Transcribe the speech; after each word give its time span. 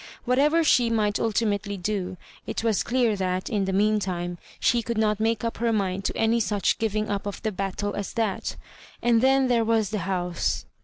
Whatever 0.25 0.63
she 0.63 0.89
might 0.89 1.19
ultimately 1.19 1.77
do, 1.77 2.17
it 2.47 2.63
was 2.63 2.81
clear 2.81 3.15
that, 3.17 3.51
in 3.51 3.65
the 3.65 3.71
mean 3.71 3.99
time, 3.99 4.39
she 4.59 4.81
could 4.81 4.97
not 4.97 5.19
make 5.19 5.43
up 5.43 5.57
her 5.57 5.71
miud 5.71 6.01
to 6.05 6.17
any 6.17 6.39
such 6.39 6.79
giving 6.79 7.07
up 7.07 7.27
of 7.27 7.39
the 7.43 7.51
battle 7.51 7.93
as 7.93 8.13
that 8.13 8.55
And 9.03 9.21
then 9.21 9.47
there 9.47 9.63
was 9.63 9.91
the 9.91 9.99
house. 9.99 10.65